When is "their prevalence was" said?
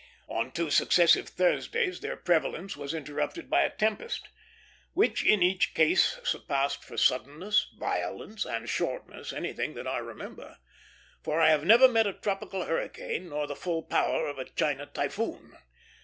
1.99-2.91